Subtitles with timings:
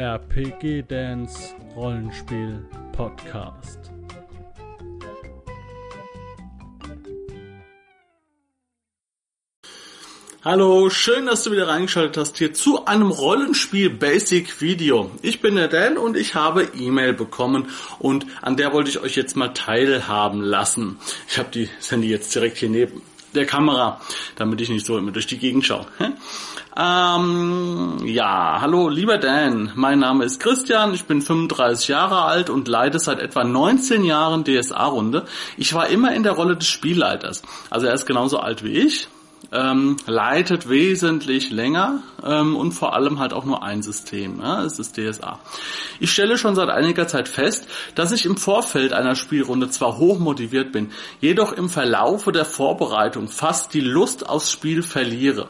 [0.00, 3.78] RPG Dance Rollenspiel Podcast.
[10.42, 15.10] Hallo, schön, dass du wieder reingeschaltet hast hier zu einem Rollenspiel Basic Video.
[15.20, 19.16] Ich bin der Dan und ich habe E-Mail bekommen und an der wollte ich euch
[19.16, 20.98] jetzt mal teilhaben lassen.
[21.28, 23.02] Ich habe die Handy jetzt direkt hier neben
[23.34, 24.00] der Kamera,
[24.36, 25.86] damit ich nicht so immer durch die Gegend schaue.
[26.76, 32.68] Ähm, ja, hallo lieber Dan, mein Name ist Christian, ich bin 35 Jahre alt und
[32.68, 35.26] leite seit etwa 19 Jahren DSA-Runde.
[35.56, 39.08] Ich war immer in der Rolle des Spielleiters, also er ist genauso alt wie ich,
[39.52, 44.40] ähm, leitet wesentlich länger ähm, und vor allem halt auch nur ein System.
[44.40, 45.40] Ja, es ist DSA.
[45.98, 50.18] Ich stelle schon seit einiger Zeit fest, dass ich im Vorfeld einer Spielrunde zwar hoch
[50.18, 55.48] motiviert bin, jedoch im Verlaufe der Vorbereitung fast die Lust aufs Spiel verliere.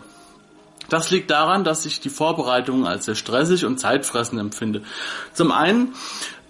[0.88, 4.83] Das liegt daran, dass ich die Vorbereitung als sehr stressig und zeitfressend empfinde.
[5.33, 5.95] Zum einen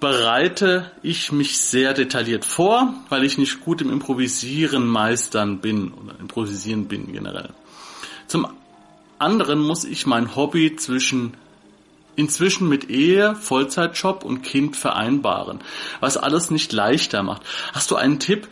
[0.00, 6.18] bereite ich mich sehr detailliert vor, weil ich nicht gut im Improvisieren meistern bin oder
[6.18, 7.50] improvisieren bin generell.
[8.26, 8.48] Zum
[9.18, 11.34] anderen muss ich mein Hobby zwischen
[12.16, 15.60] inzwischen mit Ehe, Vollzeitjob und Kind vereinbaren,
[16.00, 17.42] was alles nicht leichter macht.
[17.72, 18.48] Hast du einen Tipp,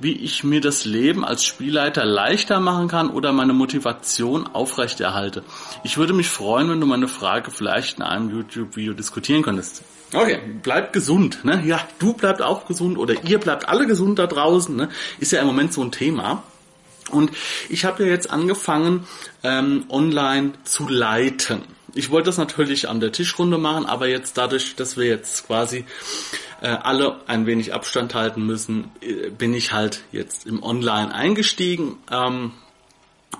[0.00, 5.44] wie ich mir das Leben als Spielleiter leichter machen kann oder meine Motivation aufrechterhalte?
[5.82, 9.82] Ich würde mich freuen, wenn du meine Frage vielleicht in einem YouTube-Video diskutieren könntest.
[10.12, 11.62] Okay, bleibt gesund, ne?
[11.64, 14.88] Ja, du bleibt auch gesund oder ihr bleibt alle gesund da draußen, ne?
[15.18, 16.42] Ist ja im Moment so ein Thema.
[17.10, 17.30] Und
[17.68, 19.06] ich habe ja jetzt angefangen,
[19.42, 21.62] ähm, online zu leiten.
[21.94, 25.84] Ich wollte das natürlich an der Tischrunde machen, aber jetzt dadurch, dass wir jetzt quasi
[26.64, 31.98] äh, alle ein wenig Abstand halten müssen, äh, bin ich halt jetzt im Online eingestiegen.
[32.10, 32.52] Ähm,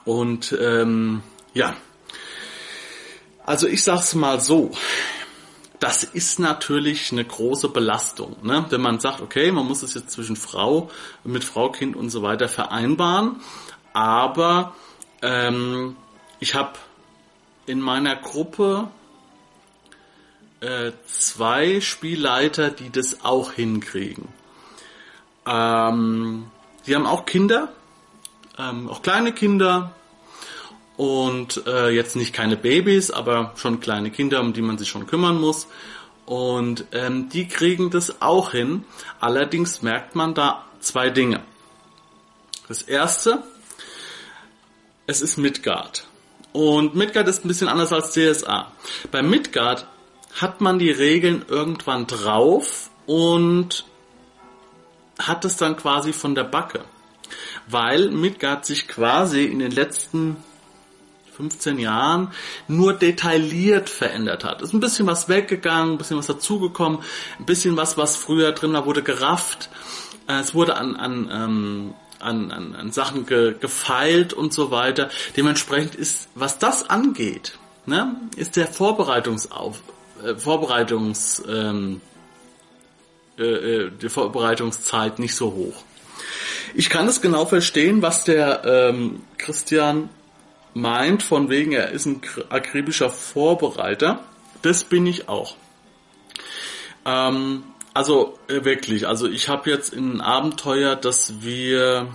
[0.04, 1.22] und ähm,
[1.54, 1.74] ja,
[3.46, 4.72] also ich sag's mal so,
[5.80, 8.66] das ist natürlich eine große Belastung, ne?
[8.68, 10.90] wenn man sagt, okay, man muss es jetzt zwischen Frau,
[11.24, 13.36] mit Frau, Kind und so weiter vereinbaren,
[13.94, 14.74] aber
[15.22, 15.96] ähm,
[16.40, 16.72] ich habe
[17.64, 18.88] in meiner Gruppe
[20.60, 24.28] äh, zwei Spielleiter, die das auch hinkriegen.
[25.46, 26.46] Ähm,
[26.86, 27.72] die haben auch Kinder,
[28.58, 29.92] ähm, auch kleine Kinder,
[30.96, 35.06] und äh, jetzt nicht keine Babys, aber schon kleine Kinder, um die man sich schon
[35.06, 35.66] kümmern muss.
[36.26, 38.84] Und ähm, die kriegen das auch hin.
[39.20, 41.40] Allerdings merkt man da zwei Dinge.
[42.68, 43.42] Das erste,
[45.06, 46.06] es ist Midgard.
[46.52, 48.70] Und Midgard ist ein bisschen anders als DSA.
[49.10, 49.86] Bei Midgard
[50.40, 53.84] hat man die Regeln irgendwann drauf und
[55.18, 56.84] hat es dann quasi von der Backe.
[57.66, 60.36] Weil Midgard sich quasi in den letzten
[61.36, 62.30] 15 Jahren
[62.68, 64.62] nur detailliert verändert hat.
[64.62, 67.00] Ist ein bisschen was weggegangen, ein bisschen was dazugekommen,
[67.38, 69.68] ein bisschen was, was früher drin war, wurde gerafft.
[70.28, 75.10] Äh, es wurde an, an, ähm, an, an, an Sachen ge, gefeilt und so weiter.
[75.36, 79.82] Dementsprechend ist, was das angeht, ne, ist der Vorbereitungsauf,
[80.36, 82.00] Vorbereitungs, ähm,
[83.38, 85.82] äh, äh die Vorbereitungszeit nicht so hoch.
[86.74, 90.08] Ich kann es genau verstehen, was der ähm, Christian
[90.74, 94.24] meint, von wegen, er ist ein akribischer Vorbereiter.
[94.62, 95.56] Das bin ich auch.
[97.04, 102.08] Ähm, also äh, wirklich, also ich habe jetzt in Abenteuer, dass wir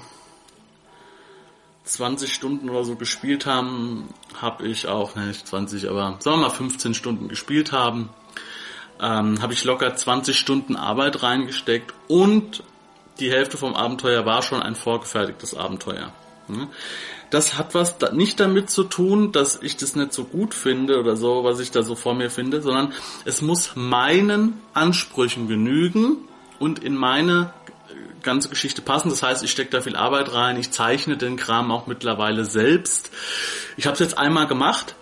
[1.93, 6.47] 20 Stunden oder so gespielt haben, habe ich auch, ne, nicht 20, aber sagen wir
[6.47, 8.09] mal 15 Stunden gespielt haben,
[9.01, 12.63] ähm, habe ich locker 20 Stunden Arbeit reingesteckt und
[13.19, 16.13] die Hälfte vom Abenteuer war schon ein vorgefertigtes Abenteuer.
[16.47, 16.67] Ne?
[17.29, 21.15] das hat was nicht damit zu tun, dass ich das nicht so gut finde oder
[21.15, 22.93] so, was ich da so vor mir finde, sondern
[23.25, 26.17] es muss meinen Ansprüchen genügen
[26.57, 27.53] und in meine
[28.21, 29.09] ganze Geschichte passen.
[29.09, 33.11] Das heißt, ich stecke da viel Arbeit rein, ich zeichne den Kram auch mittlerweile selbst.
[33.77, 34.95] Ich habe es jetzt einmal gemacht.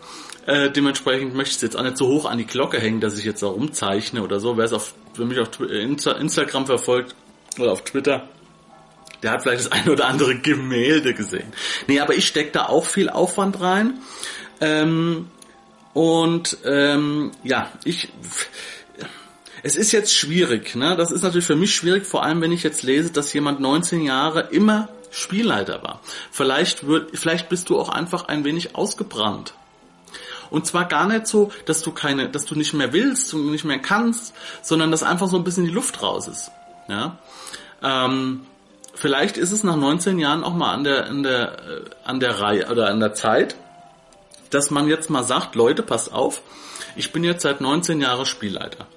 [0.46, 3.18] Äh, dementsprechend möchte ich es jetzt auch nicht so hoch an die Glocke hängen, dass
[3.18, 4.58] ich jetzt da rumzeichne oder so.
[4.58, 7.16] Wer es auf, wenn mich auf Instagram verfolgt
[7.60, 8.30] oder auf Twitter,
[9.24, 11.52] der hat vielleicht das eine oder andere Gemälde gesehen.
[11.88, 14.00] Nee, aber ich stecke da auch viel Aufwand rein.
[14.62, 15.28] Ähm,
[15.94, 18.10] und ähm, ja, ich
[19.64, 20.96] es ist jetzt schwierig, ne?
[20.96, 24.02] Das ist natürlich für mich schwierig, vor allem wenn ich jetzt lese, dass jemand 19
[24.02, 26.02] Jahre immer Spielleiter war.
[26.32, 29.54] Vielleicht wird, vielleicht bist du auch einfach ein wenig ausgebrannt.
[30.50, 33.66] Und zwar gar nicht so, dass du keine, dass du nicht mehr willst und nicht
[33.66, 36.52] mehr kannst, sondern dass einfach so ein bisschen die Luft raus ist.
[36.88, 37.18] Ja.
[37.84, 38.46] Ähm,
[38.94, 42.40] vielleicht ist es nach 19 Jahren auch mal an der, an der, äh, an der
[42.40, 43.56] Reihe oder an der Zeit,
[44.50, 46.42] dass man jetzt mal sagt, Leute, passt auf,
[46.96, 48.88] ich bin jetzt seit 19 Jahren Spielleiter.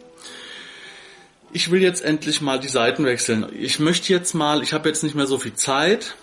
[1.53, 3.47] Ich will jetzt endlich mal die Seiten wechseln.
[3.59, 6.15] Ich möchte jetzt mal, ich habe jetzt nicht mehr so viel Zeit.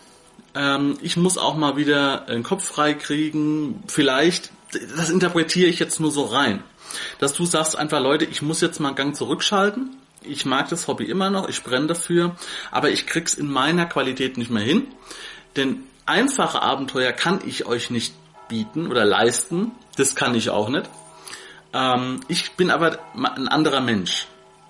[0.55, 3.83] Ähm, ich muss auch mal wieder den Kopf frei kriegen.
[3.87, 4.51] Vielleicht,
[4.95, 6.63] das interpretiere ich jetzt nur so rein.
[7.19, 9.97] Dass du sagst einfach, Leute, ich muss jetzt mal einen Gang zurückschalten.
[10.23, 12.35] Ich mag das Hobby immer noch, ich brenne dafür,
[12.71, 14.87] aber ich krieg's in meiner Qualität nicht mehr hin.
[15.55, 18.13] Denn einfache Abenteuer kann ich euch nicht
[18.47, 19.71] bieten oder leisten.
[19.95, 20.89] Das kann ich auch nicht.
[21.73, 24.27] Ähm, ich bin aber ein anderer Mensch.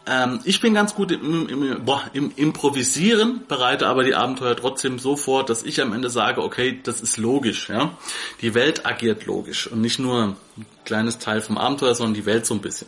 [0.08, 5.00] Ähm, ich bin ganz gut im, im, boah, im, Improvisieren, bereite aber die Abenteuer trotzdem
[5.00, 7.70] so vor, dass ich am Ende sage, okay, das ist logisch.
[7.70, 7.98] Ja?
[8.42, 12.46] Die Welt agiert logisch und nicht nur ein kleines Teil vom Abenteuer, sondern die Welt
[12.46, 12.88] so ein bisschen.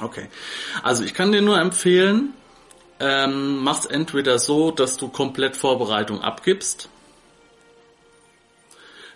[0.00, 0.28] Okay,
[0.82, 2.32] also ich kann dir nur empfehlen,
[2.98, 6.88] ähm, mach's entweder so, dass du komplett Vorbereitung abgibst.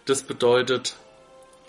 [0.04, 0.96] Das bedeutet,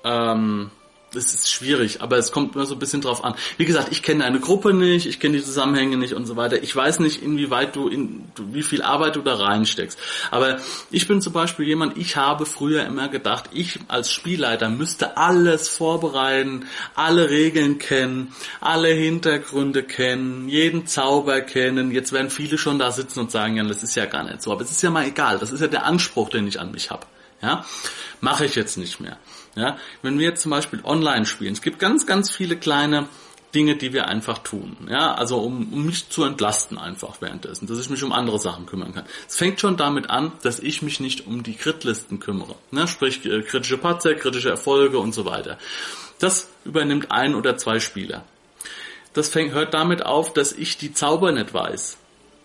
[0.03, 0.71] ähm,
[1.18, 3.36] das ist schwierig, aber es kommt immer so ein bisschen drauf an.
[3.58, 6.62] Wie gesagt, ich kenne eine Gruppe nicht, ich kenne die Zusammenhänge nicht und so weiter.
[6.62, 9.98] Ich weiß nicht, inwieweit du, in, wie viel Arbeit du da reinsteckst.
[10.31, 10.58] Aber
[10.92, 15.68] ich bin zum Beispiel jemand, ich habe früher immer gedacht, ich als Spielleiter müsste alles
[15.68, 16.66] vorbereiten,
[16.96, 21.92] alle Regeln kennen, alle Hintergründe kennen, jeden Zauber kennen.
[21.92, 24.52] Jetzt werden viele schon da sitzen und sagen, ja, das ist ja gar nicht so.
[24.52, 25.40] Aber es ist ja mal egal.
[25.40, 27.08] Das ist ja der Anspruch, den ich an mich habe.
[27.42, 27.66] Ja,
[28.19, 29.18] mache ich jetzt nicht mehr.
[29.57, 33.09] Ja, wenn wir jetzt zum Beispiel online spielen, es gibt ganz, ganz viele kleine
[33.56, 34.77] Dinge, die wir einfach tun.
[34.88, 38.68] Ja, also um, um mich zu entlasten einfach währenddessen, dass ich mich um andere Sachen
[38.68, 39.06] kümmern kann.
[39.27, 42.56] Es fängt schon damit an, dass ich mich nicht um die Kritlisten kümmere.
[42.69, 42.88] Ne?
[42.88, 45.57] Sprich, äh, kritische Patzer, kritische Erfolge und so weiter.
[46.19, 48.24] Das übernimmt ein oder zwei Spieler.
[49.13, 51.98] Das fängt, hört damit auf, dass ich die Zauber nicht weiß.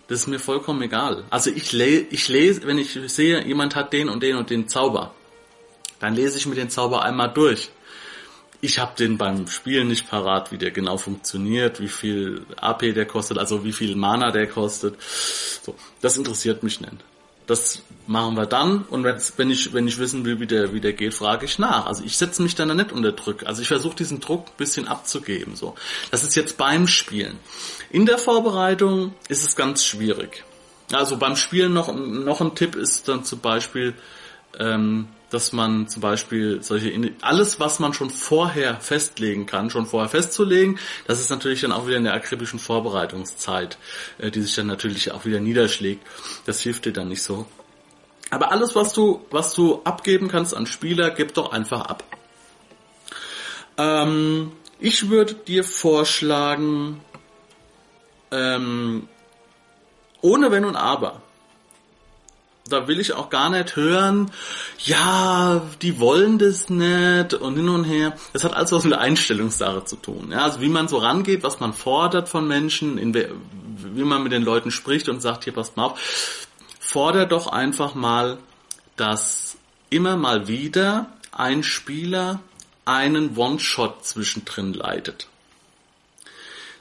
[0.07, 1.25] Das ist mir vollkommen egal.
[1.29, 4.67] Also ich, le ich lese, wenn ich sehe, jemand hat den und den und den
[4.67, 5.13] Zauber,
[6.03, 7.69] dann lese ich mir den Zauber einmal durch.
[8.59, 13.05] Ich habe den beim Spielen nicht parat, wie der genau funktioniert, wie viel AP der
[13.05, 15.01] kostet, also wie viel Mana der kostet.
[15.01, 16.95] So, das interessiert mich nicht.
[17.47, 20.91] Das machen wir dann und wenn ich, wenn ich wissen will, wie der, wie der
[20.91, 21.85] geht, frage ich nach.
[21.85, 23.45] Also ich setze mich dann da nicht unter Druck.
[23.45, 25.55] Also ich versuche diesen Druck ein bisschen abzugeben.
[25.55, 25.75] So.
[26.11, 27.39] Das ist jetzt beim Spielen.
[27.91, 30.43] In der Vorbereitung ist es ganz schwierig.
[30.91, 33.93] Also beim Spielen noch, noch ein Tipp ist dann zum Beispiel,
[34.59, 40.09] ähm, dass man zum Beispiel solche, alles was man schon vorher festlegen kann, schon vorher
[40.09, 40.77] festzulegen,
[41.07, 43.77] das ist natürlich dann auch wieder in der akribischen Vorbereitungszeit,
[44.19, 46.05] äh, die sich dann natürlich auch wieder niederschlägt.
[46.45, 47.47] Das hilft dir dann nicht so.
[48.29, 52.03] Aber alles, was du, was du abgeben kannst an Spieler, gib doch einfach ab.
[53.77, 57.01] Ähm, ich würde dir vorschlagen,
[58.31, 59.07] ähm,
[60.21, 61.21] ohne Wenn und Aber,
[62.67, 64.31] da will ich auch gar nicht hören,
[64.79, 68.15] ja, die wollen das nicht und hin und her.
[68.31, 70.29] Das hat alles was mit Einstellungssache zu tun.
[70.31, 74.43] Ja, also wie man so rangeht, was man fordert von Menschen, wie man mit den
[74.43, 76.47] Leuten spricht und sagt, hier passt mal auf.
[76.79, 78.37] Fordert doch einfach mal,
[78.95, 79.57] dass
[79.89, 82.39] immer mal wieder ein Spieler
[82.85, 85.27] einen One-Shot zwischendrin leitet.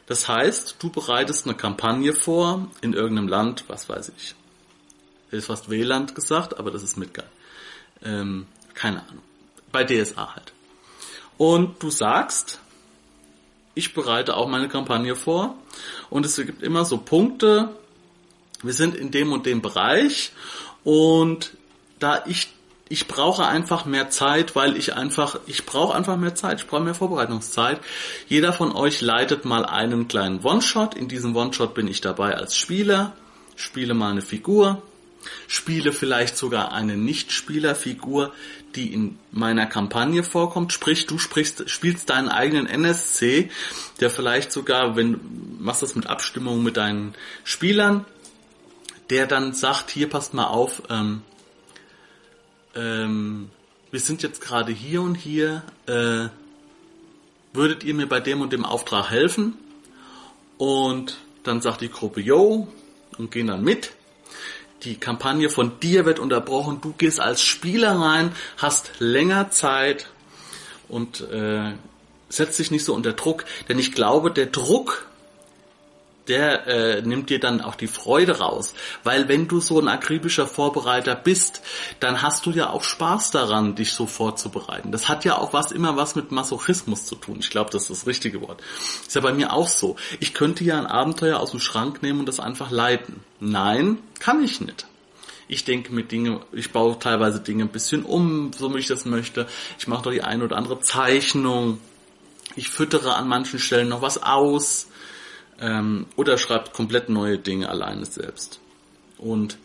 [0.06, 4.34] Das heißt, du bereitest eine Kampagne vor in irgendeinem Land, was weiß ich,
[5.32, 7.28] hätte fast WLAN gesagt, aber das ist Midgard.
[8.04, 9.22] Ähm, keine Ahnung.
[9.70, 10.52] Bei DSA halt.
[11.38, 12.60] Und du sagst,
[13.74, 15.56] ich bereite auch meine Kampagne vor
[16.10, 17.74] und es gibt immer so Punkte,
[18.62, 20.32] wir sind in dem und dem Bereich
[20.84, 21.52] und
[21.98, 22.50] da ich
[22.92, 26.82] ich brauche einfach mehr Zeit, weil ich einfach, ich brauche einfach mehr Zeit, ich brauche
[26.82, 27.80] mehr Vorbereitungszeit.
[28.28, 30.94] Jeder von euch leitet mal einen kleinen One-Shot.
[30.94, 33.14] In diesem One-Shot bin ich dabei als Spieler,
[33.56, 34.82] spiele mal eine Figur,
[35.46, 38.32] spiele vielleicht sogar eine Nicht-Spielerfigur,
[38.74, 40.72] die in meiner Kampagne vorkommt.
[40.72, 43.50] Sprich, du sprichst, spielst deinen eigenen NSC,
[44.00, 45.20] der vielleicht sogar, wenn
[45.58, 47.14] machst das mit Abstimmung mit deinen
[47.44, 48.04] Spielern,
[49.10, 51.22] der dann sagt, hier passt mal auf, ähm,
[52.74, 53.50] ähm,
[53.90, 56.28] wir sind jetzt gerade hier und hier, äh,
[57.52, 59.54] würdet ihr mir bei dem und dem Auftrag helfen?
[60.56, 62.68] Und dann sagt die Gruppe, yo,
[63.18, 63.92] und gehen dann mit
[64.84, 70.08] die Kampagne von dir wird unterbrochen, du gehst als Spieler rein, hast länger Zeit
[70.88, 71.72] und äh,
[72.28, 75.06] setzt dich nicht so unter Druck, denn ich glaube, der Druck
[76.28, 78.74] der äh, nimmt dir dann auch die Freude raus.
[79.02, 81.62] Weil wenn du so ein akribischer Vorbereiter bist,
[82.00, 84.92] dann hast du ja auch Spaß daran, dich so vorzubereiten.
[84.92, 87.38] Das hat ja auch was immer was mit Masochismus zu tun.
[87.40, 88.62] Ich glaube, das ist das richtige Wort.
[89.06, 89.96] Ist ja bei mir auch so.
[90.20, 93.20] Ich könnte ja ein Abenteuer aus dem Schrank nehmen und das einfach leiten.
[93.40, 94.86] Nein, kann ich nicht.
[95.48, 99.04] Ich denke mit Dinge, ich baue teilweise Dinge ein bisschen um, so wie ich das
[99.04, 99.46] möchte.
[99.78, 101.78] Ich mache doch die eine oder andere Zeichnung.
[102.56, 104.86] Ich füttere an manchen Stellen noch was aus.
[105.62, 108.58] Ähm, oder schreibt komplett neue Dinge alleine selbst.
[109.16, 109.56] Und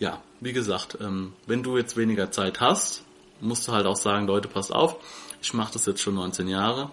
[0.00, 3.04] ja, wie gesagt, ähm, wenn du jetzt weniger Zeit hast,
[3.40, 4.96] musst du halt auch sagen, Leute, passt auf,
[5.40, 6.90] ich mache das jetzt schon 19 Jahre.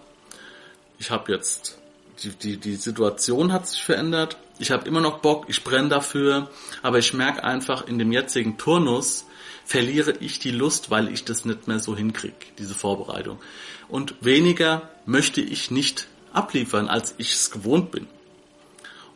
[1.00, 1.80] Ich habe jetzt
[2.22, 4.38] die, die, die Situation hat sich verändert.
[4.60, 6.50] Ich habe immer noch Bock, ich brenne dafür,
[6.84, 9.26] aber ich merke einfach, in dem jetzigen Turnus
[9.66, 13.40] verliere ich die Lust, weil ich das nicht mehr so hinkriege, diese Vorbereitung.
[13.90, 18.08] Und weniger möchte ich nicht abliefern, als ich es gewohnt bin.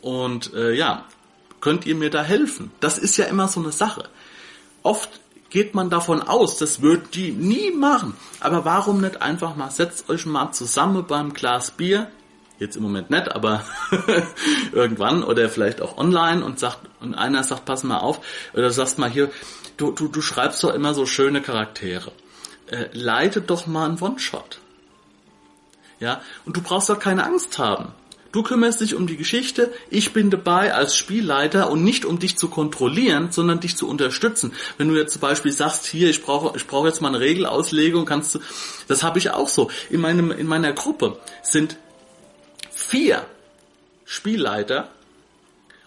[0.07, 1.03] Und äh, ja,
[1.59, 2.71] könnt ihr mir da helfen?
[2.79, 4.07] Das ist ja immer so eine Sache.
[4.81, 8.15] Oft geht man davon aus, das wird die nie machen.
[8.39, 12.09] Aber warum nicht einfach mal, setzt euch mal zusammen beim Glas Bier,
[12.57, 13.65] jetzt im Moment nicht, aber
[14.71, 18.21] irgendwann oder vielleicht auch online und sagt, und einer sagt, pass mal auf,
[18.53, 19.29] oder sagst mal hier,
[19.75, 22.13] du, du, du schreibst doch immer so schöne Charaktere.
[22.67, 24.59] Äh, leite doch mal einen One-Shot.
[25.99, 27.91] Ja, und du brauchst doch keine Angst haben.
[28.31, 32.37] Du kümmerst dich um die Geschichte, ich bin dabei als Spielleiter und nicht um dich
[32.37, 34.53] zu kontrollieren, sondern dich zu unterstützen.
[34.77, 38.05] Wenn du jetzt zum Beispiel sagst, hier, ich brauche, ich brauche jetzt mal eine Regelauslegung,
[38.05, 38.39] kannst du,
[38.87, 39.71] das habe ich auch so.
[39.89, 41.77] In meinem, in meiner Gruppe sind
[42.71, 43.25] vier
[44.05, 44.89] Spielleiter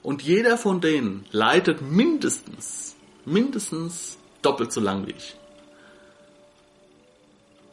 [0.03, 5.37] und jeder von denen leitet mindestens, mindestens doppelt so lang wie ich.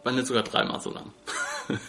[0.03, 1.11] War nicht sogar dreimal so lang.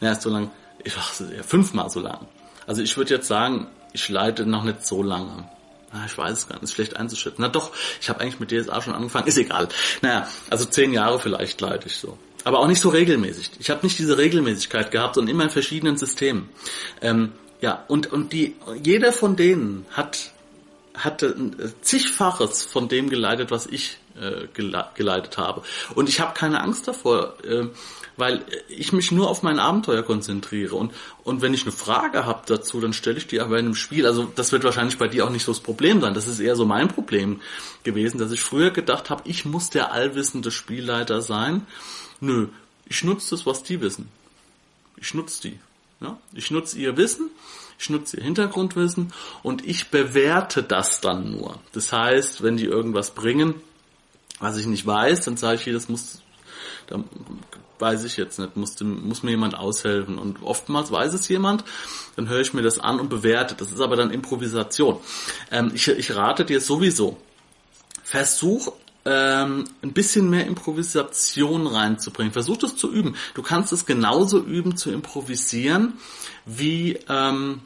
[0.00, 0.50] naja, ist so lang,
[0.84, 2.26] ich dachte, ja, fünfmal so lang.
[2.66, 5.48] Also ich würde jetzt sagen, ich leite noch nicht so lange.
[5.92, 7.40] Na, ich weiß es gar nicht, ist schlecht einzuschätzen.
[7.40, 9.68] Na doch, ich habe eigentlich mit DSA schon angefangen, ist egal.
[10.02, 13.50] Naja, also zehn Jahre vielleicht leite ich so aber auch nicht so regelmäßig.
[13.58, 16.48] Ich habe nicht diese Regelmäßigkeit gehabt und immer in verschiedenen Systemen.
[17.00, 20.32] Ähm, ja, und, und die, jeder von denen hat,
[20.94, 21.34] hatte
[21.82, 24.46] zigfaches von dem geleitet, was ich äh,
[24.94, 25.62] geleitet habe.
[25.94, 27.66] Und ich habe keine Angst davor, äh,
[28.16, 30.76] weil ich mich nur auf mein Abenteuer konzentriere.
[30.76, 30.92] Und,
[31.24, 34.06] und wenn ich eine Frage habe dazu, dann stelle ich die aber in einem Spiel.
[34.06, 36.14] Also das wird wahrscheinlich bei dir auch nicht so das Problem sein.
[36.14, 37.40] Das ist eher so mein Problem
[37.82, 41.66] gewesen, dass ich früher gedacht habe, ich muss der allwissende Spielleiter sein
[42.20, 42.48] Nö,
[42.86, 44.10] ich nutze das, was die wissen.
[44.96, 45.58] Ich nutze die.
[46.00, 46.18] Ja?
[46.34, 47.30] Ich nutze ihr Wissen,
[47.78, 49.12] ich nutze ihr Hintergrundwissen
[49.42, 51.58] und ich bewerte das dann nur.
[51.72, 53.54] Das heißt, wenn die irgendwas bringen,
[54.40, 56.22] was ich nicht weiß, dann sage ich das muss,
[56.86, 57.04] da
[57.78, 60.18] weiß ich jetzt nicht, muss, muss mir jemand aushelfen.
[60.18, 61.64] Und oftmals weiß es jemand,
[62.16, 63.54] dann höre ich mir das an und bewerte.
[63.54, 64.98] Das ist aber dann Improvisation.
[65.50, 67.16] Ähm, ich, ich rate dir sowieso,
[68.02, 68.72] versuch
[69.04, 72.32] ähm, ein bisschen mehr Improvisation reinzubringen.
[72.32, 73.16] Versuch das zu üben.
[73.34, 75.94] Du kannst es genauso üben zu improvisieren,
[76.44, 77.62] wie ähm,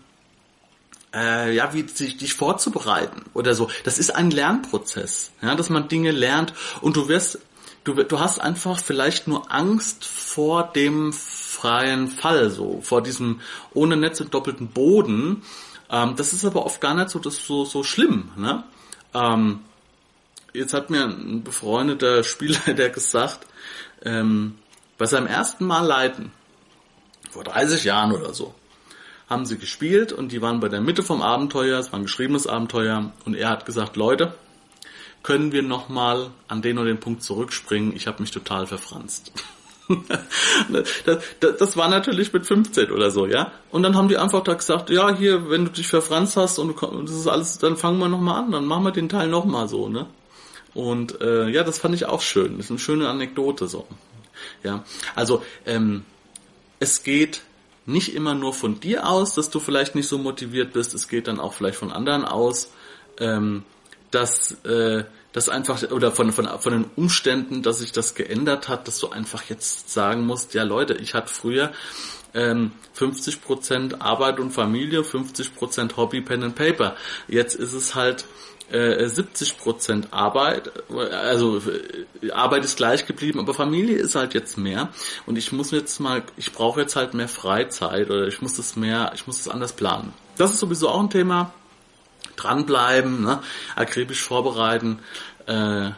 [1.15, 3.71] äh, ja, wie sich dich vorzubereiten oder so.
[3.85, 7.39] Das ist ein Lernprozess, ja, dass man Dinge lernt und du wirst,
[7.85, 13.41] du, du hast einfach vielleicht nur Angst vor dem freien Fall, so vor diesem
[13.73, 15.43] ohne Netz und doppelten Boden.
[15.91, 18.65] Ähm, das ist aber oft gar nicht so, das so so schlimm, ne?
[19.15, 19.61] Ähm,
[20.53, 23.47] jetzt hat mir ein befreundeter Spielleiter gesagt,
[24.03, 24.59] ähm,
[24.99, 26.33] bei seinem ersten Mal leiten,
[27.31, 28.55] vor 30 Jahren oder so,
[29.29, 32.47] haben sie gespielt und die waren bei der Mitte vom Abenteuer, es war ein geschriebenes
[32.47, 34.35] Abenteuer und er hat gesagt, Leute,
[35.23, 39.33] können wir nochmal an den oder den Punkt zurückspringen, ich habe mich total verfranst.
[40.71, 40.89] das,
[41.41, 43.53] das, das, war natürlich mit 15 oder so, ja.
[43.71, 46.69] Und dann haben die einfach da gesagt, ja, hier, wenn du dich verfranst hast und
[46.69, 49.69] du, das ist alles, dann fangen wir nochmal an, dann machen wir den Teil nochmal
[49.69, 50.07] so, ne?
[50.73, 52.57] Und äh, ja, das fand ich auch schön.
[52.57, 53.87] Das ist eine schöne Anekdote so.
[54.63, 56.05] Ja, also ähm,
[56.81, 57.43] es geht
[57.87, 60.95] nicht immer nur von dir aus, dass du vielleicht nicht so motiviert bist.
[60.95, 62.73] Es geht dann auch vielleicht von anderen aus,
[63.19, 63.65] ähm,
[64.11, 68.87] dass äh, das einfach oder von, von, von den Umständen, dass sich das geändert hat,
[68.87, 71.73] dass du einfach jetzt sagen musst, ja Leute, ich hatte früher
[72.35, 76.97] ähm, 50% Arbeit und Familie, 50% Hobby, Pen and Paper.
[77.29, 78.27] Jetzt ist es halt
[78.71, 81.59] 70 äh, Prozent Arbeit, also
[82.23, 84.89] äh, Arbeit ist gleich geblieben, aber Familie ist halt jetzt mehr
[85.27, 88.75] und ich muss jetzt mal, ich brauche jetzt halt mehr Freizeit oder ich muss das
[88.75, 90.13] mehr, ich muss das anders planen.
[90.39, 91.53] Das ist sowieso auch ein Thema.
[92.37, 93.41] Dranbleiben, ne?
[93.77, 94.99] akribisch vorbereiten,
[95.47, 95.91] äh,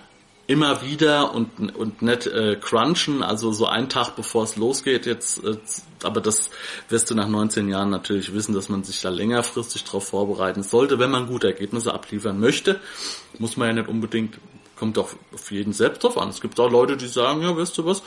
[0.46, 5.42] immer wieder und, und nicht äh, crunchen, also so einen Tag bevor es losgeht jetzt,
[5.44, 5.56] äh,
[6.02, 6.50] aber das
[6.88, 10.98] wirst du nach 19 Jahren natürlich wissen, dass man sich da längerfristig darauf vorbereiten sollte,
[10.98, 12.80] wenn man gute Ergebnisse abliefern möchte,
[13.38, 14.38] muss man ja nicht unbedingt,
[14.76, 16.28] kommt auch auf jeden selbst drauf an.
[16.28, 18.02] Es gibt auch Leute, die sagen, ja, weißt du was,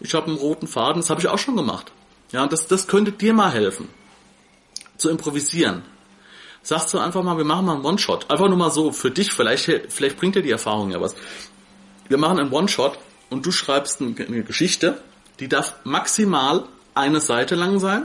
[0.00, 1.92] ich habe einen roten Faden, das habe ich auch schon gemacht.
[2.32, 3.88] Ja, das, das könnte dir mal helfen,
[4.96, 5.82] zu improvisieren.
[6.62, 8.30] sagst du einfach mal, wir machen mal einen One-Shot.
[8.30, 11.14] Einfach nur mal so für dich, vielleicht, vielleicht bringt dir die Erfahrung ja was.
[12.08, 12.98] Wir machen einen One-Shot
[13.30, 15.00] und du schreibst eine Geschichte,
[15.40, 18.04] die darf maximal eine Seite lang sein,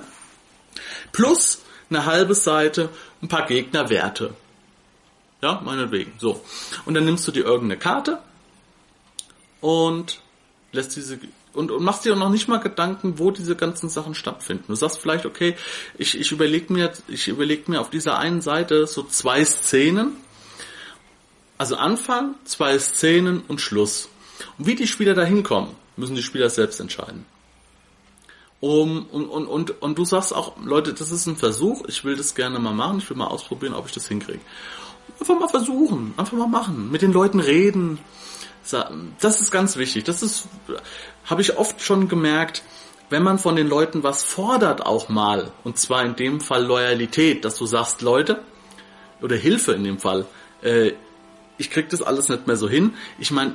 [1.11, 2.89] plus eine halbe Seite,
[3.21, 4.33] ein paar Gegnerwerte.
[5.41, 6.13] Ja, meinetwegen.
[6.17, 6.43] So.
[6.85, 8.19] Und dann nimmst du dir irgendeine Karte
[9.61, 10.19] und
[10.71, 11.19] lässt diese
[11.53, 14.65] und, und machst dir noch nicht mal Gedanken, wo diese ganzen Sachen stattfinden.
[14.67, 15.55] Du sagst vielleicht, okay,
[15.97, 20.15] ich, ich überlege mir, ich überleg mir auf dieser einen Seite so zwei Szenen.
[21.59, 24.07] Also Anfang, zwei Szenen und Schluss.
[24.57, 27.25] Und wie die Spieler da hinkommen, müssen die Spieler selbst entscheiden.
[28.61, 32.15] Um, und, und, und, und du sagst auch, Leute, das ist ein Versuch, ich will
[32.15, 34.39] das gerne mal machen, ich will mal ausprobieren, ob ich das hinkriege.
[35.19, 37.99] Einfach mal versuchen, einfach mal machen, mit den Leuten reden.
[39.19, 40.05] Das ist ganz wichtig.
[40.05, 40.47] Das ist,
[41.25, 42.63] habe ich oft schon gemerkt,
[43.09, 47.43] wenn man von den Leuten was fordert auch mal, und zwar in dem Fall Loyalität,
[47.43, 48.41] dass du sagst, Leute,
[49.21, 50.25] oder Hilfe in dem Fall,
[50.61, 50.93] äh,
[51.59, 52.95] ich krieg das alles nicht mehr so hin.
[53.19, 53.53] Ich meine,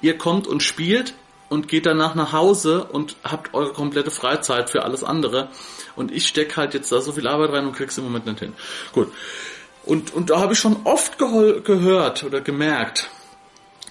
[0.00, 1.14] ihr kommt und spielt
[1.48, 5.50] und geht danach nach Hause und habt eure komplette Freizeit für alles andere.
[5.94, 8.40] Und ich steck halt jetzt da so viel Arbeit rein und krieg's im Moment nicht
[8.40, 8.54] hin.
[8.92, 9.12] Gut.
[9.84, 13.10] Und, und da habe ich schon oft gehört oder gemerkt,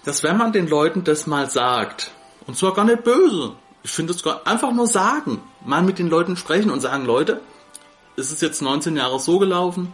[0.03, 2.11] dass wenn man den Leuten das mal sagt,
[2.45, 3.53] und zwar gar nicht böse,
[3.83, 7.41] ich finde es einfach nur sagen, mal mit den Leuten sprechen und sagen, Leute,
[8.15, 9.93] ist es jetzt 19 Jahre so gelaufen,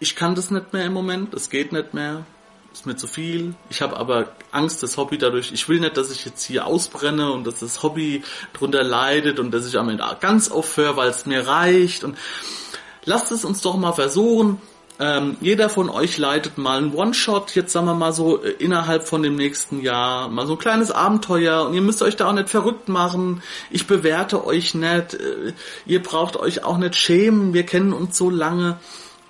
[0.00, 2.24] ich kann das nicht mehr im Moment, es geht nicht mehr,
[2.72, 3.54] ist mir zu viel.
[3.70, 7.32] Ich habe aber Angst, das Hobby dadurch, ich will nicht, dass ich jetzt hier ausbrenne
[7.32, 11.26] und dass das Hobby drunter leidet und dass ich am Ende ganz aufhöre, weil es
[11.26, 12.16] mir reicht und
[13.04, 14.60] lasst es uns doch mal versuchen.
[15.00, 19.06] Ähm, jeder von euch leitet mal einen One-Shot, jetzt sagen wir mal so, äh, innerhalb
[19.06, 22.32] von dem nächsten Jahr, mal so ein kleines Abenteuer und ihr müsst euch da auch
[22.32, 23.40] nicht verrückt machen.
[23.70, 25.52] Ich bewerte euch nicht, äh,
[25.86, 28.78] ihr braucht euch auch nicht schämen, wir kennen uns so lange.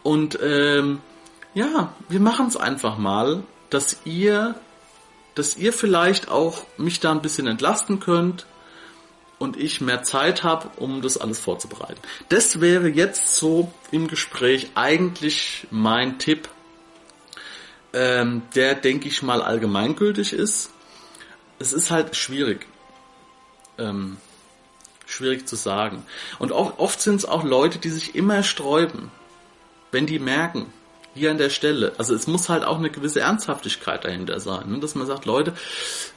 [0.03, 1.01] Und ähm,
[1.55, 4.55] ja, wir machen es einfach mal, dass ihr,
[5.35, 8.47] dass ihr vielleicht auch mich da ein bisschen entlasten könnt
[9.39, 12.01] und ich mehr Zeit habe, um das alles vorzubereiten.
[12.29, 16.49] Das wäre jetzt so im Gespräch eigentlich mein Tipp,
[17.93, 20.71] ähm, der denke ich mal allgemeingültig ist.
[21.59, 22.67] Es ist halt schwierig.
[23.79, 24.19] Ähm,
[25.07, 26.05] schwierig zu sagen.
[26.39, 29.11] Und auch, oft sind es auch Leute, die sich immer sträuben
[29.91, 30.73] wenn die merken,
[31.15, 34.79] hier an der Stelle, also es muss halt auch eine gewisse Ernsthaftigkeit dahinter sein, ne?
[34.79, 35.55] dass man sagt, Leute,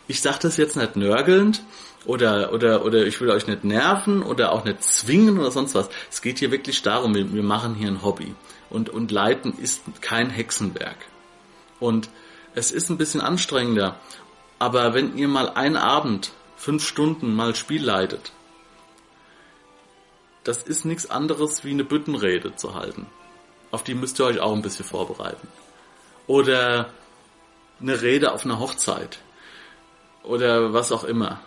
[0.07, 1.63] ich sage das jetzt nicht nörgelnd
[2.05, 5.89] oder oder oder ich will euch nicht nerven oder auch nicht zwingen oder sonst was.
[6.09, 8.35] Es geht hier wirklich darum, wir, wir machen hier ein Hobby
[8.69, 10.97] und und Leiten ist kein Hexenwerk
[11.79, 12.09] und
[12.53, 13.99] es ist ein bisschen anstrengender,
[14.59, 18.31] aber wenn ihr mal einen Abend fünf Stunden mal Spiel leitet,
[20.43, 23.05] das ist nichts anderes wie eine Büttenrede zu halten.
[23.71, 25.47] Auf die müsst ihr euch auch ein bisschen vorbereiten.
[26.27, 26.89] Oder
[27.81, 29.19] eine Rede auf einer Hochzeit.
[30.23, 31.39] Oder was auch immer.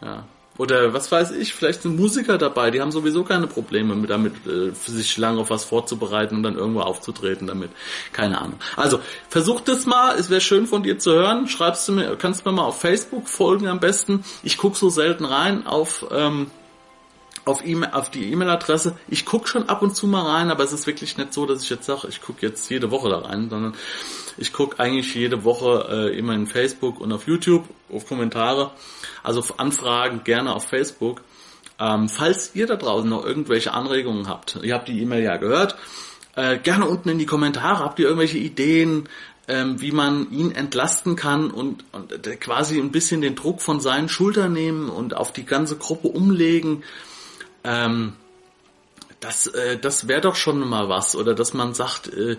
[0.00, 0.24] Ja.
[0.58, 4.34] Oder was weiß ich, vielleicht sind Musiker dabei, die haben sowieso keine Probleme mit damit,
[4.44, 7.70] äh, sich lange auf was vorzubereiten und dann irgendwo aufzutreten damit.
[8.12, 8.58] Keine Ahnung.
[8.74, 11.46] Also, versuch das mal, es wäre schön von dir zu hören.
[11.46, 14.24] Schreibst du mir, kannst du mir mal auf Facebook folgen am besten.
[14.42, 16.50] Ich guck so selten rein auf ähm,
[17.48, 18.96] auf, e auf die E-Mail-Adresse.
[19.08, 21.62] Ich gucke schon ab und zu mal rein, aber es ist wirklich nicht so, dass
[21.62, 23.74] ich jetzt sage, ich gucke jetzt jede Woche da rein, sondern
[24.36, 28.70] ich gucke eigentlich jede Woche äh, immer in Facebook und auf YouTube, auf Kommentare.
[29.22, 31.22] Also auf Anfragen gerne auf Facebook.
[31.80, 35.76] Ähm, falls ihr da draußen noch irgendwelche Anregungen habt, ihr habt die E-Mail ja gehört,
[36.34, 39.08] äh, gerne unten in die Kommentare, habt ihr irgendwelche Ideen,
[39.48, 43.80] ähm, wie man ihn entlasten kann und, und äh, quasi ein bisschen den Druck von
[43.80, 46.82] seinen Schultern nehmen und auf die ganze Gruppe umlegen.
[47.64, 48.14] Ähm,
[49.20, 51.16] das, äh, das wäre doch schon mal was.
[51.16, 52.36] Oder dass man sagt, äh,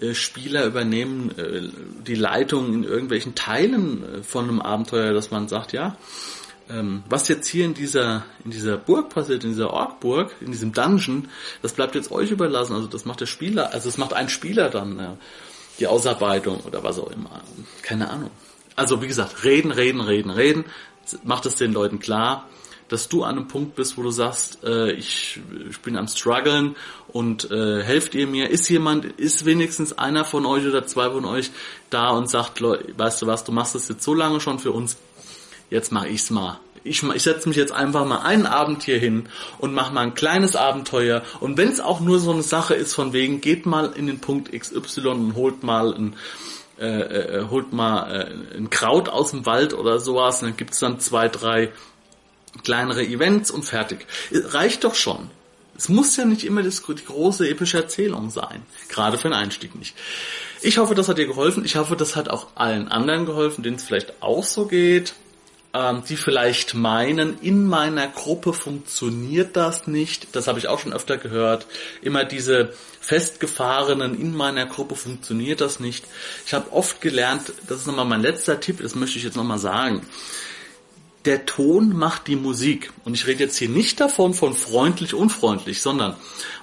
[0.00, 1.62] äh, Spieler übernehmen äh,
[2.06, 5.96] die Leitung in irgendwelchen Teilen äh, von einem Abenteuer, dass man sagt, ja,
[6.68, 10.72] ähm, was jetzt hier in dieser, in dieser Burg passiert, in dieser Orkburg, in diesem
[10.72, 11.28] Dungeon,
[11.62, 12.74] das bleibt jetzt euch überlassen.
[12.74, 15.16] Also das macht der Spieler, also das macht ein Spieler dann, ja,
[15.78, 17.40] die Ausarbeitung oder was auch immer.
[17.82, 18.30] Keine Ahnung.
[18.76, 20.64] Also wie gesagt, reden, reden, reden, reden.
[21.22, 22.46] Macht es den Leuten klar
[22.88, 26.76] dass du an einem Punkt bist, wo du sagst, äh, ich, ich bin am struggeln
[27.08, 28.50] und äh, helft ihr mir?
[28.50, 31.50] Ist jemand, ist wenigstens einer von euch oder zwei von euch
[31.90, 34.96] da und sagt, weißt du was, du machst das jetzt so lange schon für uns,
[35.70, 36.58] jetzt mach ich's mal.
[36.84, 40.14] Ich, ich setze mich jetzt einfach mal einen Abend hier hin und mach mal ein
[40.14, 41.22] kleines Abenteuer.
[41.40, 44.20] Und wenn es auch nur so eine Sache ist von wegen, geht mal in den
[44.20, 46.16] Punkt XY und holt mal ein,
[46.78, 50.40] äh, äh, holt mal äh, ein Kraut aus dem Wald oder sowas.
[50.40, 51.72] Und dann gibt's dann zwei, drei
[52.64, 54.06] kleinere Events und fertig.
[54.32, 55.30] Reicht doch schon.
[55.76, 58.62] Es muss ja nicht immer das, die große epische Erzählung sein.
[58.88, 59.94] Gerade für einen Einstieg nicht.
[60.60, 61.64] Ich hoffe, das hat dir geholfen.
[61.64, 65.14] Ich hoffe, das hat auch allen anderen geholfen, denen es vielleicht auch so geht
[65.74, 70.34] ähm, die vielleicht meinen, in meiner Gruppe funktioniert das nicht.
[70.34, 71.66] Das habe ich auch schon öfter gehört.
[72.00, 76.04] Immer diese festgefahrenen, in meiner Gruppe funktioniert das nicht.
[76.46, 79.58] Ich habe oft gelernt, das ist nochmal mein letzter Tipp, das möchte ich jetzt nochmal
[79.58, 80.02] sagen.
[81.24, 82.92] Der Ton macht die Musik.
[83.04, 86.16] Und ich rede jetzt hier nicht davon von freundlich, unfreundlich, sondern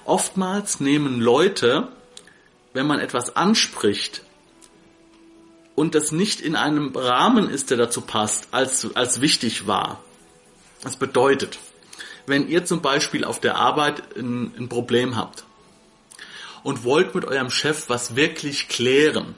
[0.04, 1.88] oftmals nehmen Leute,
[2.72, 4.22] wenn man etwas anspricht,
[5.76, 10.02] und das nicht in einem Rahmen ist, der dazu passt, als, als wichtig war.
[10.82, 11.58] Das bedeutet,
[12.26, 15.44] wenn ihr zum Beispiel auf der Arbeit ein, ein Problem habt
[16.64, 19.34] und wollt mit eurem Chef was wirklich klären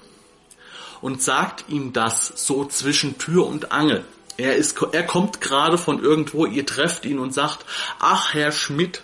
[1.01, 4.05] und sagt ihm das so zwischen Tür und Angel,
[4.39, 7.67] er, ist, er kommt gerade von irgendwo, ihr trefft ihn und sagt,
[7.99, 9.03] ach Herr Schmidt,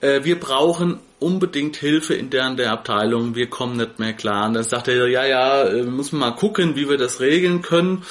[0.00, 4.46] äh, wir brauchen unbedingt Hilfe in der, Abteilung, wir kommen nicht mehr klar.
[4.46, 7.60] Und dann sagt er, ja, ja, äh, müssen wir mal gucken, wie wir das regeln
[7.60, 8.04] können.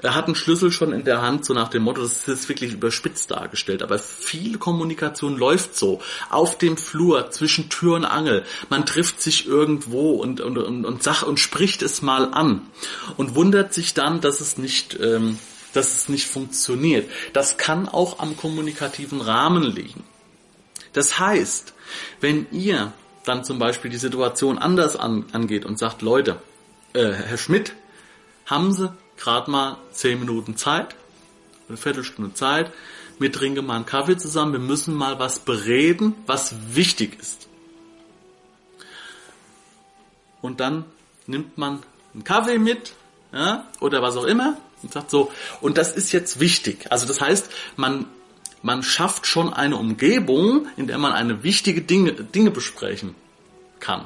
[0.00, 2.72] Er hat einen Schlüssel schon in der Hand, so nach dem Motto, das ist wirklich
[2.72, 6.00] überspitzt dargestellt, aber viel Kommunikation läuft so.
[6.30, 8.44] Auf dem Flur, zwischen Tür und Angel.
[8.68, 12.62] Man trifft sich irgendwo und, und, und, und sagt und spricht es mal an
[13.16, 15.38] und wundert sich dann, dass es nicht, ähm,
[15.72, 17.10] dass es nicht funktioniert.
[17.32, 20.04] Das kann auch am kommunikativen Rahmen liegen.
[20.92, 21.72] Das heißt,
[22.20, 22.92] wenn ihr
[23.24, 26.40] dann zum Beispiel die Situation anders an, angeht und sagt, Leute,
[26.92, 27.74] äh, Herr Schmidt,
[28.46, 30.96] haben Sie gerade mal zehn Minuten Zeit,
[31.68, 32.72] eine Viertelstunde Zeit,
[33.18, 37.48] wir trinken mal einen Kaffee zusammen, wir müssen mal was bereden, was wichtig ist.
[40.40, 40.84] Und dann
[41.26, 41.82] nimmt man
[42.14, 42.94] einen Kaffee mit,
[43.32, 46.86] ja, oder was auch immer, und sagt so, und das ist jetzt wichtig.
[46.90, 48.06] Also das heißt, man
[48.62, 53.14] man schafft schon eine Umgebung, in der man eine wichtige Dinge, Dinge besprechen
[53.80, 54.04] kann.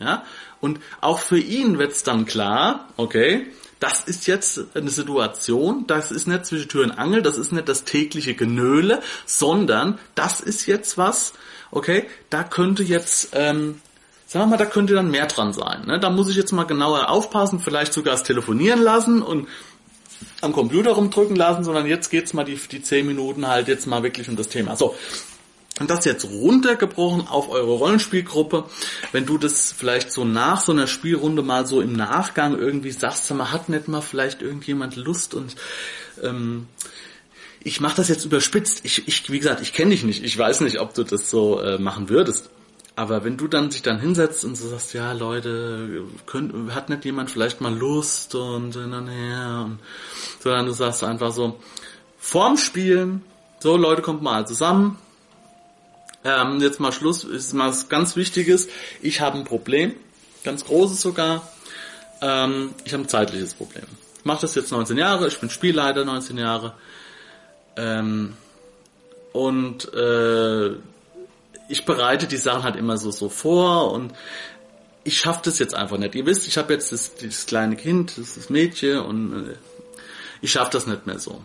[0.00, 0.24] Ja?
[0.60, 3.46] Und auch für ihn wird es dann klar, okay,
[3.80, 7.68] das ist jetzt eine Situation, das ist nicht zwischen Tür und Angel, das ist nicht
[7.68, 11.34] das tägliche Genöle, sondern das ist jetzt was,
[11.70, 13.80] okay, da könnte jetzt, ähm,
[14.26, 15.86] sagen wir mal, da könnte dann mehr dran sein.
[15.86, 16.00] Ne?
[16.00, 19.48] Da muss ich jetzt mal genauer aufpassen, vielleicht sogar das telefonieren lassen und
[20.40, 24.02] am Computer rumdrücken lassen, sondern jetzt geht's mal die, die 10 Minuten halt jetzt mal
[24.02, 24.76] wirklich um das Thema.
[24.76, 24.94] So.
[25.80, 28.64] Und das jetzt runtergebrochen auf eure Rollenspielgruppe.
[29.10, 33.28] Wenn du das vielleicht so nach so einer Spielrunde mal so im Nachgang irgendwie sagst,
[33.32, 35.56] man hat nicht mal vielleicht irgendjemand Lust und
[36.22, 36.68] ähm,
[37.64, 38.84] ich mache das jetzt überspitzt.
[38.84, 40.22] Ich, ich, wie gesagt, ich kenne dich nicht.
[40.22, 42.50] Ich weiß nicht, ob du das so äh, machen würdest.
[42.96, 47.04] Aber wenn du dann sich dann hinsetzt und so sagst, ja Leute, könnt, hat nicht
[47.04, 49.78] jemand vielleicht mal Lust und hin und her und
[50.40, 51.58] sondern du sagst einfach so,
[52.18, 53.22] vorm Spielen,
[53.58, 54.98] so Leute, kommt mal zusammen,
[56.22, 58.68] ähm, jetzt mal Schluss, ist mal was ganz Wichtiges,
[59.02, 59.94] ich habe ein Problem,
[60.44, 61.50] ganz großes sogar,
[62.22, 63.86] ähm, ich habe ein zeitliches Problem.
[64.18, 66.74] Ich mache das jetzt 19 Jahre, ich bin Spielleiter 19 Jahre.
[67.76, 68.34] Ähm,
[69.32, 70.76] und äh,
[71.68, 74.12] ich bereite die Sachen halt immer so so vor und
[75.04, 76.14] ich schaffe das jetzt einfach nicht.
[76.14, 79.54] Ihr wisst, ich habe jetzt das, das, kleine Kind, das ist das Mädchen und äh,
[80.40, 81.42] ich schaffe das nicht mehr so.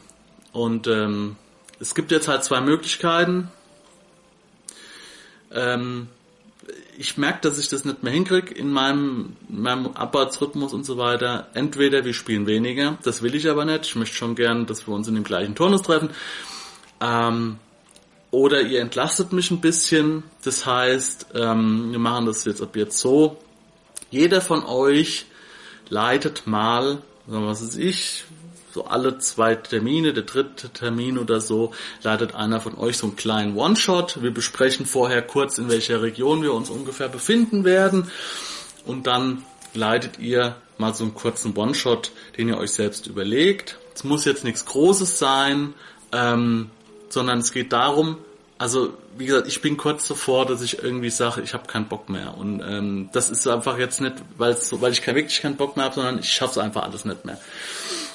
[0.53, 1.36] Und ähm,
[1.79, 3.49] es gibt jetzt halt zwei Möglichkeiten.
[5.51, 6.08] Ähm,
[6.97, 10.97] ich merke, dass ich das nicht mehr hinkriege in meinem, in meinem Arbeitsrhythmus und so
[10.97, 11.47] weiter.
[11.53, 13.86] Entweder wir spielen weniger, das will ich aber nicht.
[13.86, 16.10] Ich möchte schon gern, dass wir uns in dem gleichen Turnus treffen.
[17.01, 17.58] Ähm,
[18.31, 20.23] oder ihr entlastet mich ein bisschen.
[20.43, 23.37] Das heißt, ähm, wir machen das jetzt ab jetzt so.
[24.11, 25.25] Jeder von euch
[25.89, 28.25] leitet mal, was ist ich,
[28.71, 33.15] so alle zwei Termine, der dritte Termin oder so, leitet einer von euch so einen
[33.15, 34.21] kleinen One-Shot.
[34.21, 38.11] Wir besprechen vorher kurz, in welcher Region wir uns ungefähr befinden werden.
[38.85, 43.79] Und dann leitet ihr mal so einen kurzen One-Shot, den ihr euch selbst überlegt.
[43.93, 45.73] Es muss jetzt nichts Großes sein.
[46.11, 46.69] Ähm,
[47.09, 48.17] sondern es geht darum,
[48.59, 52.09] also wie gesagt, ich bin kurz davor, dass ich irgendwie sage, ich habe keinen Bock
[52.09, 52.37] mehr.
[52.37, 55.85] Und ähm, das ist einfach jetzt nicht, weil weil ich kein, wirklich keinen Bock mehr
[55.85, 57.39] habe, sondern ich schaffe es einfach alles nicht mehr.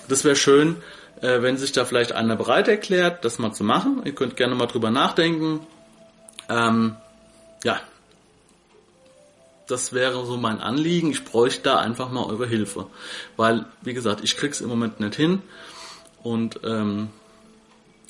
[0.07, 0.77] Das wäre schön,
[1.23, 4.03] äh, wenn sich da vielleicht einer bereit erklärt, das mal zu machen.
[4.05, 5.67] Ihr könnt gerne mal drüber nachdenken.
[6.51, 6.97] Ähm,
[7.65, 7.81] ja,
[9.67, 11.11] das wäre so mein Anliegen.
[11.11, 12.87] Ich bräuchte da einfach mal eure Hilfe.
[13.39, 15.41] Weil, wie gesagt, ich krieg's im Moment nicht hin.
[16.23, 17.09] Und ähm,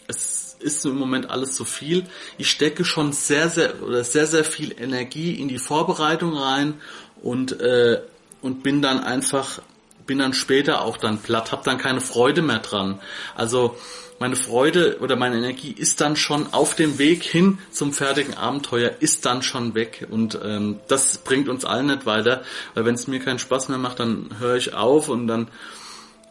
[0.07, 2.05] es ist im Moment alles zu viel.
[2.39, 6.75] Ich stecke schon sehr, sehr oder sehr, sehr viel Energie in die Vorbereitung rein
[7.23, 8.01] und äh,
[8.41, 9.61] und bin dann einfach
[10.07, 13.01] bin dann später auch dann platt, habe dann keine Freude mehr dran.
[13.35, 13.77] Also
[14.19, 18.93] meine Freude oder meine Energie ist dann schon auf dem Weg hin zum fertigen Abenteuer,
[19.01, 20.07] ist dann schon weg.
[20.11, 22.43] Und ähm, das bringt uns allen nicht weiter,
[22.75, 25.49] weil wenn es mir keinen Spaß mehr macht, dann höre ich auf und dann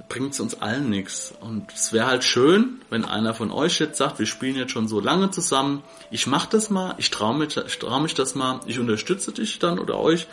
[0.09, 1.33] bringt es uns allen nichts.
[1.39, 4.87] Und es wäre halt schön, wenn einer von euch jetzt sagt, wir spielen jetzt schon
[4.87, 8.59] so lange zusammen, ich mach das mal, ich traue mich, ich trau mich das mal,
[8.65, 10.27] ich unterstütze dich dann oder euch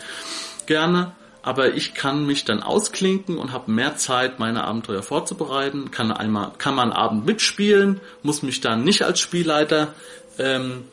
[0.67, 1.13] gerne.
[1.43, 6.53] Aber ich kann mich dann ausklinken und habe mehr Zeit, meine Abenteuer vorzubereiten, kann einmal,
[6.59, 9.95] kann man Abend mitspielen, muss mich dann nicht als Spielleiter
[10.39, 10.85] ähm,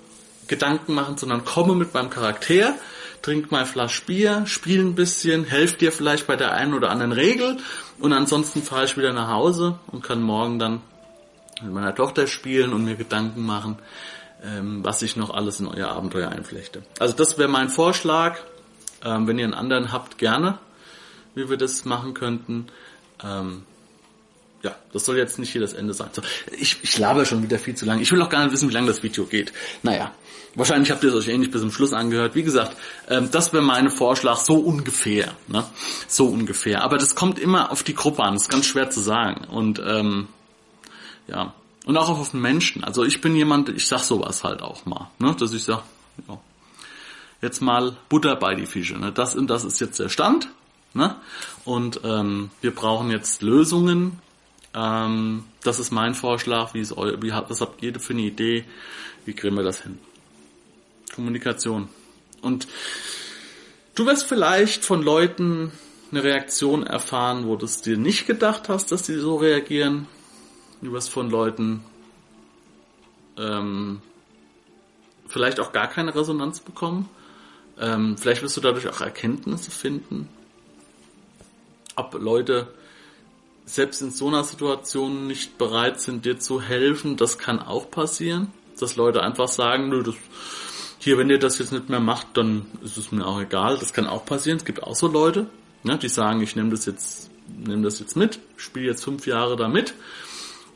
[0.47, 2.75] Gedanken machen, sondern komme mit meinem Charakter,
[3.21, 7.11] trink mal Flasch Bier, spiele ein bisschen, helfe dir vielleicht bei der einen oder anderen
[7.11, 7.57] Regel
[7.99, 10.81] und ansonsten fahre ich wieder nach Hause und kann morgen dann
[11.61, 13.77] mit meiner Tochter spielen und mir Gedanken machen,
[14.43, 16.83] ähm, was ich noch alles in euer Abenteuer einflechte.
[16.99, 18.37] Also das wäre mein Vorschlag.
[19.03, 20.57] Ähm, wenn ihr einen anderen habt, gerne,
[21.35, 22.67] wie wir das machen könnten.
[24.63, 26.09] Ja, das soll jetzt nicht hier das Ende sein.
[26.11, 26.21] So,
[26.57, 28.01] ich, ich laber schon wieder viel zu lange.
[28.01, 29.53] Ich will auch gar nicht wissen, wie lange das Video geht.
[29.83, 30.11] Naja,
[30.55, 32.33] wahrscheinlich habt ihr es euch ähnlich bis zum Schluss angehört.
[32.33, 32.75] Wie gesagt,
[33.07, 35.33] ähm, das wäre mein Vorschlag, so ungefähr.
[35.47, 35.63] Ne?
[36.07, 36.83] So ungefähr.
[36.83, 38.33] Aber das kommt immer auf die Gruppe an.
[38.33, 39.45] Das ist ganz schwer zu sagen.
[39.45, 40.27] Und ähm,
[41.27, 41.53] ja,
[41.85, 42.83] und auch auf den Menschen.
[42.83, 45.09] Also ich bin jemand, ich sag sowas halt auch mal.
[45.19, 45.35] Ne?
[45.39, 45.83] Dass ich sag,
[46.27, 46.39] ja,
[47.41, 48.97] jetzt mal Butter bei die Fische.
[48.97, 49.11] Ne?
[49.11, 50.49] Das und das ist jetzt der Stand.
[50.93, 51.15] Ne?
[51.63, 54.19] Und ähm, wir brauchen jetzt Lösungen.
[54.73, 56.73] Ähm, das ist mein Vorschlag.
[56.73, 58.65] Wie ist eu wie was habt ihr für eine Idee?
[59.25, 59.99] Wie kriegen wir das hin?
[61.15, 61.89] Kommunikation.
[62.41, 62.67] Und
[63.95, 65.71] du wirst vielleicht von Leuten
[66.11, 70.07] eine Reaktion erfahren, wo du es dir nicht gedacht hast, dass die so reagieren.
[70.81, 71.83] Du wirst von Leuten
[73.37, 74.01] ähm,
[75.27, 77.09] vielleicht auch gar keine Resonanz bekommen.
[77.79, 80.29] Ähm, vielleicht wirst du dadurch auch Erkenntnisse finden,
[81.95, 82.67] ob Leute
[83.67, 87.17] selbst in so einer Situation nicht bereit sind, dir zu helfen.
[87.17, 88.47] Das kann auch passieren,
[88.79, 90.15] dass Leute einfach sagen, nö, das,
[90.99, 93.77] hier, wenn ihr das jetzt nicht mehr macht, dann ist es mir auch egal.
[93.77, 94.57] Das kann auch passieren.
[94.57, 95.47] Es gibt auch so Leute,
[95.83, 99.57] ne, die sagen, ich nehme das jetzt, nehme das jetzt mit, spiele jetzt fünf Jahre
[99.57, 99.93] damit.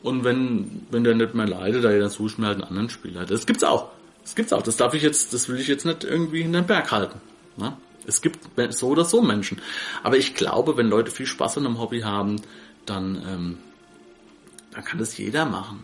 [0.02, 3.24] Und wenn, wenn der nicht mehr leidet, dann suche ich mir halt einen anderen Spieler.
[3.24, 3.88] Das gibt's auch.
[4.22, 4.62] Das gibt's auch.
[4.62, 7.20] Das darf ich jetzt, das will ich jetzt nicht irgendwie in den Berg halten.
[7.56, 7.76] Ne?
[8.06, 8.38] Es gibt
[8.70, 9.60] so oder so Menschen.
[10.02, 12.36] Aber ich glaube, wenn Leute viel Spaß an einem Hobby haben,
[12.86, 13.58] dann, ähm,
[14.72, 15.82] dann kann das jeder machen.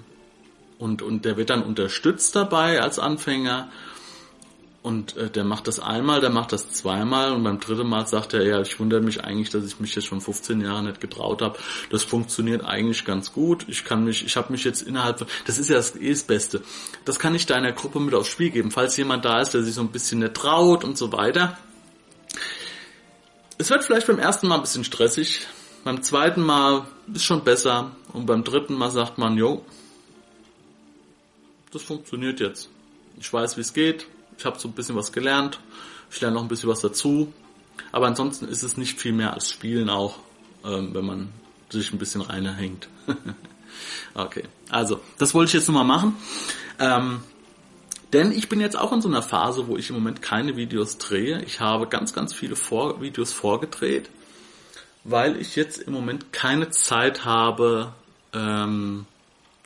[0.79, 3.69] Und, und der wird dann unterstützt dabei als Anfänger
[4.89, 8.33] und äh, der macht das einmal, der macht das zweimal und beim dritten Mal sagt
[8.33, 11.43] er, ja, ich wundere mich eigentlich, dass ich mich jetzt schon 15 Jahre nicht getraut
[11.43, 11.59] habe.
[11.91, 13.67] Das funktioniert eigentlich ganz gut.
[13.69, 16.63] Ich kann mich, ich habe mich jetzt innerhalb, das ist ja das, eh das Beste.
[17.05, 19.75] Das kann ich deiner Gruppe mit aufs Spiel geben, falls jemand da ist, der sich
[19.75, 21.59] so ein bisschen nicht traut und so weiter.
[23.59, 25.49] Es wird vielleicht beim ersten Mal ein bisschen stressig,
[25.85, 29.64] beim zweiten Mal ist schon besser und beim dritten Mal sagt man, jo,
[31.73, 32.69] das funktioniert jetzt.
[33.19, 34.07] Ich weiß, wie es geht,
[34.38, 35.61] ich habe so ein bisschen was gelernt.
[36.11, 37.33] Ich lerne noch ein bisschen was dazu.
[37.93, 40.19] Aber ansonsten ist es nicht viel mehr als Spielen auch,
[40.64, 41.29] ähm, wenn man
[41.71, 42.88] sich ein bisschen reinhängt.
[44.14, 46.17] okay, also das wollte ich jetzt nochmal machen.
[46.79, 47.21] Ähm,
[48.12, 50.99] denn ich bin jetzt auch in so einer Phase, wo ich im Moment keine Videos
[50.99, 51.43] drehe.
[51.43, 54.09] Ich habe ganz, ganz viele Vor Videos vorgedreht,
[55.05, 57.93] weil ich jetzt im Moment keine Zeit habe
[58.33, 59.07] ähm,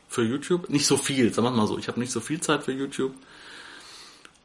[0.09, 0.69] für YouTube.
[0.71, 1.79] Nicht so viel, sagen wir mal so.
[1.79, 3.15] Ich habe nicht so viel Zeit für YouTube.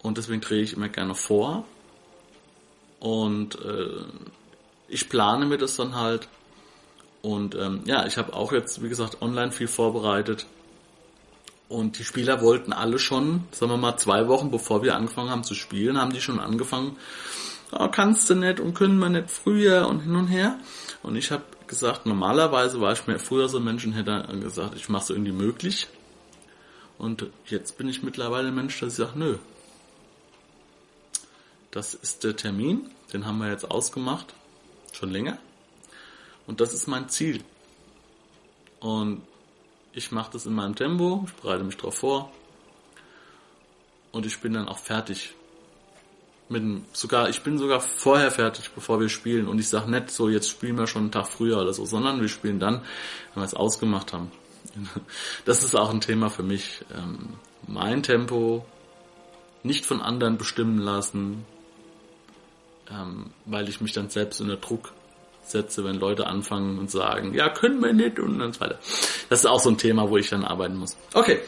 [0.02, 1.66] Und deswegen drehe ich immer gerne vor.
[3.00, 4.06] Und äh,
[4.88, 6.28] ich plane mir das dann halt.
[7.22, 10.46] Und ähm, ja, ich habe auch jetzt, wie gesagt, online viel vorbereitet.
[11.70, 15.44] Und die Spieler wollten alle schon, sagen wir mal, zwei Wochen bevor wir angefangen haben
[15.44, 16.96] zu spielen, haben die schon angefangen,
[17.72, 20.60] oh, kannst du nicht und können wir nicht früher und hin und her.
[21.04, 24.76] Und ich habe gesagt, normalerweise war ich mir früher so ein Mensch und hätte gesagt,
[24.76, 25.88] ich mache es irgendwie möglich.
[26.98, 29.38] Und jetzt bin ich mittlerweile ein Mensch, der sagt, nö,
[31.72, 34.34] das ist der Termin, den haben wir jetzt ausgemacht,
[34.94, 35.38] schon länger.
[36.48, 37.44] Und das ist mein Ziel.
[38.80, 39.22] Und
[39.92, 42.32] ich mache das in meinem Tempo, ich bereite mich darauf vor.
[44.12, 45.34] Und ich bin dann auch fertig.
[46.50, 46.64] Mit
[46.96, 49.48] sogar, ich bin sogar vorher fertig, bevor wir spielen.
[49.48, 52.22] Und ich sage nicht so, jetzt spielen wir schon einen Tag früher oder so, sondern
[52.22, 52.76] wir spielen dann,
[53.34, 54.32] wenn wir es ausgemacht haben.
[55.46, 56.86] Das ist auch ein Thema für mich.
[56.96, 57.30] Ähm,
[57.68, 58.66] mein Tempo
[59.64, 61.46] nicht von anderen bestimmen lassen,
[62.90, 64.94] ähm, weil ich mich dann selbst unter Druck
[65.44, 68.80] setze, wenn Leute anfangen und sagen, ja, können wir nicht und dann so weiter.
[69.30, 70.98] Das ist auch so ein Thema, wo ich dann arbeiten muss.
[71.14, 71.40] Okay.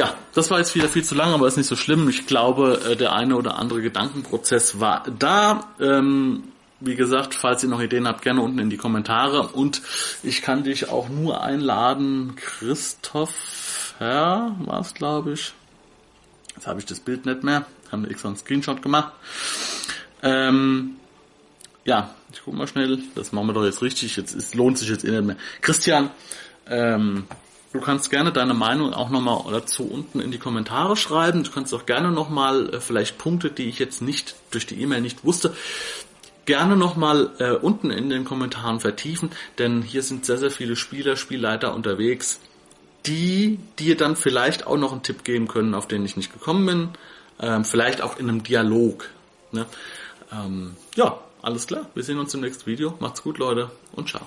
[0.00, 2.08] Ja, das war jetzt wieder viel zu lang, aber ist nicht so schlimm.
[2.08, 5.74] Ich glaube, äh, der eine oder andere Gedankenprozess war da.
[5.78, 6.44] Ähm,
[6.80, 9.48] wie gesagt, falls ihr noch Ideen habt, gerne unten in die Kommentare.
[9.48, 9.82] Und
[10.22, 15.52] ich kann dich auch nur einladen, Christoph Herr, war es glaube ich.
[16.56, 17.66] Jetzt habe ich das Bild nicht mehr.
[17.92, 19.12] Haben wir extra einen Screenshot gemacht.
[20.22, 20.92] Ähm,
[21.84, 23.00] ja, ich guck mal schnell.
[23.16, 24.16] Das machen wir doch jetzt richtig.
[24.16, 25.36] Jetzt ist, lohnt sich jetzt eh nicht mehr.
[25.60, 26.08] Christian,
[26.70, 27.24] ähm,
[27.72, 31.44] du kannst gerne deine Meinung auch nochmal dazu unten in die Kommentare schreiben.
[31.44, 35.00] Du kannst auch gerne nochmal äh, vielleicht Punkte, die ich jetzt nicht durch die E-Mail
[35.00, 35.54] nicht wusste,
[36.46, 41.16] gerne nochmal äh, unten in den Kommentaren vertiefen, denn hier sind sehr, sehr viele Spieler,
[41.16, 42.40] Spielleiter unterwegs,
[43.06, 46.66] die dir dann vielleicht auch noch einen Tipp geben können, auf den ich nicht gekommen
[46.66, 46.88] bin.
[47.40, 49.08] Ähm, vielleicht auch in einem Dialog.
[49.52, 49.66] Ne?
[50.32, 51.86] Ähm, ja, alles klar.
[51.94, 52.94] Wir sehen uns im nächsten Video.
[53.00, 54.26] Macht's gut, Leute, und ciao.